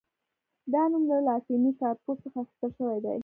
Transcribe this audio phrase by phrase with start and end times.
[0.73, 3.15] دا نوم له لاتیني «کارپوس» څخه اخیستل شوی دی.